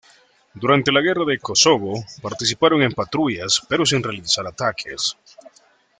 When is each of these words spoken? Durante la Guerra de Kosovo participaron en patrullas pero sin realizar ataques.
Durante 0.55 0.91
la 0.91 0.99
Guerra 0.99 1.25
de 1.25 1.37
Kosovo 1.37 1.93
participaron 2.23 2.81
en 2.81 2.91
patrullas 2.93 3.61
pero 3.69 3.85
sin 3.85 4.01
realizar 4.01 4.47
ataques. 4.47 5.15